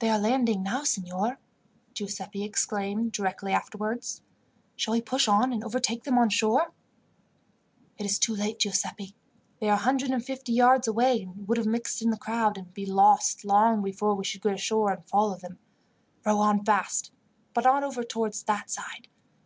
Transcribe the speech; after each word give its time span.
"They 0.00 0.10
are 0.10 0.18
landing 0.18 0.62
now, 0.62 0.84
signor," 0.84 1.38
Giuseppi 1.94 2.44
exclaimed 2.44 3.12
directly 3.12 3.50
afterwards. 3.50 4.20
"Shall 4.76 4.92
we 4.92 5.00
push 5.00 5.26
on 5.26 5.54
and 5.54 5.64
overtake 5.64 6.04
them 6.04 6.18
on 6.18 6.28
shore?" 6.28 6.72
"It 7.96 8.04
is 8.04 8.18
too 8.18 8.34
late, 8.36 8.58
Giuseppi. 8.58 9.14
They 9.58 9.70
are 9.70 9.76
a 9.76 9.86
hundred 9.88 10.10
and 10.10 10.22
fifty 10.22 10.52
yards 10.52 10.86
away, 10.86 11.22
and 11.22 11.48
would 11.48 11.56
have 11.56 11.66
mixed 11.66 12.02
in 12.02 12.10
the 12.10 12.18
crowd, 12.18 12.58
and 12.58 12.74
be 12.74 12.84
lost, 12.84 13.42
long 13.42 13.80
before 13.82 14.14
we 14.14 14.22
should 14.24 14.42
get 14.42 14.52
ashore 14.52 14.92
and 14.92 15.02
follow 15.02 15.38
them. 15.38 15.58
Row 16.26 16.40
on 16.40 16.62
fast, 16.62 17.10
but 17.54 17.64
not 17.64 17.82
over 17.84 18.02
towards 18.04 18.42
that 18.42 18.68
side. 18.68 19.08